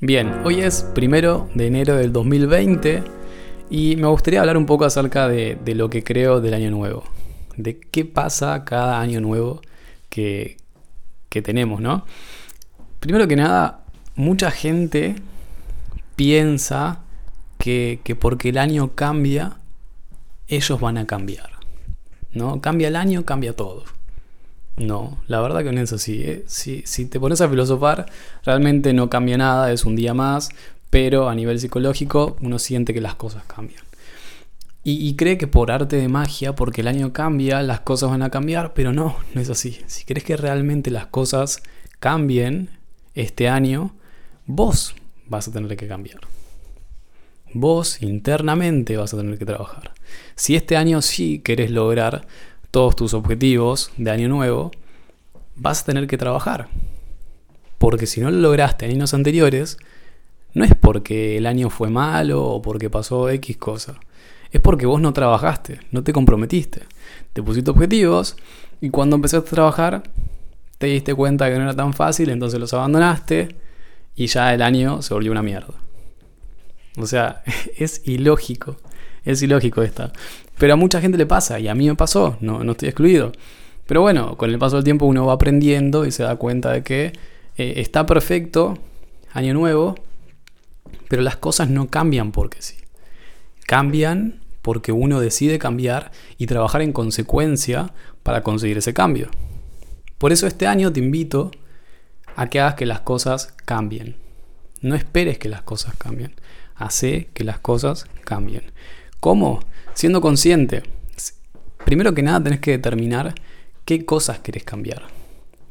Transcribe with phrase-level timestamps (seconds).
[0.00, 3.02] Bien, hoy es primero de enero del 2020
[3.68, 7.02] y me gustaría hablar un poco acerca de, lo que creo del año nuevo,
[7.56, 9.60] de qué pasa cada año nuevo
[10.08, 10.56] que,
[11.28, 12.06] tenemos, ¿no?
[13.00, 13.80] Primero que nada,
[14.14, 15.16] mucha gente
[16.14, 17.00] piensa
[17.58, 19.56] que, que porque el año cambia,
[20.46, 21.50] ellos van a cambiar,
[22.32, 22.60] ¿no?
[22.60, 23.82] Cambia el año, cambia todo.
[24.78, 26.22] No, la verdad que no es así.
[26.22, 26.44] ¿eh?
[26.46, 28.06] Si, te pones a filosofar,
[28.44, 30.50] realmente no cambia nada, es un día más,
[30.90, 33.82] pero a nivel psicológico uno siente que las cosas cambian.
[34.84, 38.30] Y, cree que por arte de magia, porque el año cambia, las cosas van a
[38.30, 39.78] cambiar, pero no, no es así.
[39.86, 41.62] Si crees que realmente las cosas
[41.98, 42.70] cambien
[43.14, 43.94] este año,
[44.46, 44.94] vos
[45.26, 46.20] vas a tener que cambiar.
[47.52, 49.92] Vos internamente vas a tener que trabajar.
[50.36, 52.26] Si este año sí querés lograr
[52.70, 54.70] todos tus objetivos de año nuevo,
[55.56, 56.68] vas a tener que trabajar.
[57.78, 59.78] Porque si no lo lograste en años anteriores,
[60.54, 63.94] no es porque el año fue malo o porque pasó X cosa.
[64.50, 66.82] Es porque vos no trabajaste, no te comprometiste.
[67.32, 68.36] Te pusiste objetivos
[68.80, 70.02] y cuando empezaste a trabajar
[70.78, 73.56] te diste cuenta que no era tan fácil, entonces los abandonaste
[74.14, 75.74] y ya el año se volvió una mierda.
[76.98, 77.42] O sea,
[77.76, 78.76] es ilógico.
[79.24, 80.12] Es ilógico esta.
[80.58, 83.32] Pero a mucha gente le pasa y a mí me pasó, no, no estoy excluido.
[83.86, 86.82] Pero bueno, con el paso del tiempo uno va aprendiendo y se da cuenta de
[86.82, 87.12] que
[87.56, 88.78] eh, está perfecto,
[89.32, 89.94] año nuevo,
[91.08, 92.76] pero las cosas no cambian porque sí.
[93.66, 99.30] Cambian porque uno decide cambiar y trabajar en consecuencia para conseguir ese cambio.
[100.18, 101.50] Por eso este año te invito
[102.36, 104.16] a que hagas que las cosas cambien.
[104.80, 106.34] No esperes que las cosas cambien.
[106.78, 108.72] Hace que las cosas cambien.
[109.20, 109.60] ¿Cómo?
[109.94, 110.82] Siendo consciente.
[111.84, 113.34] Primero que nada tenés que determinar
[113.84, 115.02] qué cosas querés cambiar.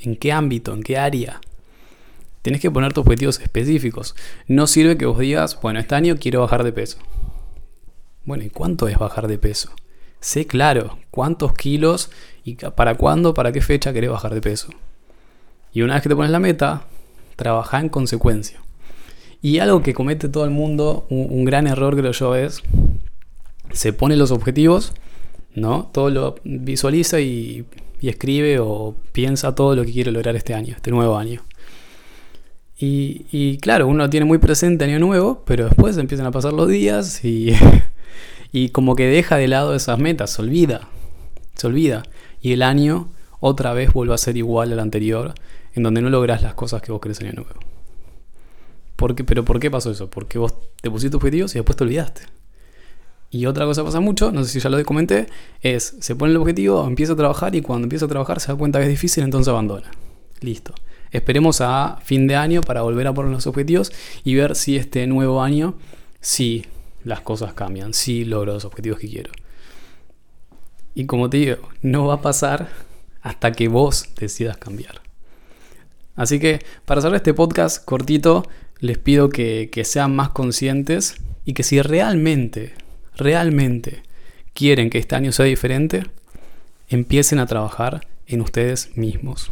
[0.00, 1.40] En qué ámbito, en qué área.
[2.42, 4.16] Tenés que poner tus objetivos específicos.
[4.46, 6.98] No sirve que vos digas, bueno, este año quiero bajar de peso.
[8.24, 9.70] Bueno, ¿y cuánto es bajar de peso?
[10.20, 12.10] Sé claro, cuántos kilos
[12.44, 14.68] y para cuándo, para qué fecha querés bajar de peso.
[15.72, 16.86] Y una vez que te pones la meta,
[17.36, 18.60] trabaja en consecuencia.
[19.40, 22.62] Y algo que comete todo el mundo, un, gran error creo yo es
[23.72, 24.92] se pone los objetivos,
[25.54, 25.90] ¿no?
[25.92, 27.64] Todo lo visualiza y,
[28.02, 31.42] escribe o piensa todo lo que quiere lograr este año, este nuevo año.
[32.80, 37.24] Y, claro, uno tiene muy presente año nuevo, pero después empiezan a pasar los días
[37.24, 37.52] y,
[38.52, 40.88] y como que deja de lado esas metas, se olvida,
[41.54, 42.04] se olvida.
[42.40, 43.08] Y el año
[43.40, 45.34] otra vez vuelve a ser igual al anterior,
[45.74, 47.77] en donde no logras las cosas que vos querés año nuevo.
[48.98, 50.10] ¿Por ¿Pero por qué pasó eso?
[50.10, 52.22] Porque vos te pusiste objetivos y después te olvidaste.
[53.30, 55.28] Y otra cosa pasa mucho, no sé si ya lo comenté,
[55.60, 58.58] es se pone el objetivo, empieza a trabajar y cuando empieza a trabajar se da
[58.58, 59.88] cuenta que es difícil, entonces abandona.
[60.40, 60.74] Listo.
[61.12, 63.92] Esperemos a fin de año para volver a poner los objetivos
[64.24, 65.76] y ver si este nuevo año,
[66.20, 66.66] si
[67.04, 69.30] las cosas cambian, si logro los objetivos que quiero.
[70.96, 72.68] Y como te digo, no va a pasar
[73.22, 75.02] hasta que vos decidas cambiar.
[76.18, 78.42] Así que para hacer este podcast cortito,
[78.80, 82.74] les pido que, que sean más conscientes y que si realmente
[83.18, 84.02] realmente
[84.54, 86.04] quieren que este año sea diferente,
[86.88, 89.50] empiecen a trabajar en ustedes mismos.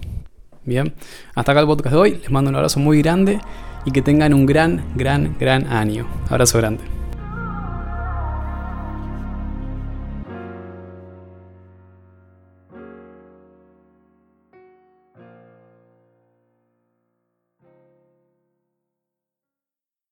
[0.65, 0.95] Bien,
[1.35, 2.19] hasta acá el podcast de hoy.
[2.23, 3.39] Les mando un abrazo muy grande
[3.85, 6.09] y que tengan un gran, gran, gran año.
[6.29, 6.96] Abrazo grande.